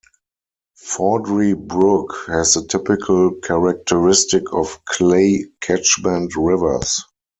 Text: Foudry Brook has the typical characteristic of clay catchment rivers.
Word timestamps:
Foudry 0.83 1.53
Brook 1.55 2.15
has 2.25 2.55
the 2.55 2.65
typical 2.65 3.33
characteristic 3.35 4.45
of 4.51 4.83
clay 4.85 5.45
catchment 5.61 6.35
rivers. 6.35 7.03